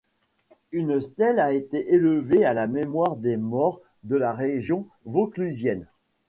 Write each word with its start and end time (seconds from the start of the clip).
Une 0.71 0.99
stèle 0.99 1.39
a 1.39 1.51
été 1.53 1.93
élevée 1.93 2.43
à 2.43 2.55
la 2.55 2.65
mémoire 2.65 3.17
des 3.17 3.37
morts 3.37 3.81
de 4.01 4.15
la 4.15 4.33
région 4.33 4.87
vauclusienne. 5.05 5.85